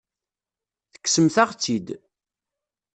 [0.93, 1.87] Tekksemt-aɣ-tt-id.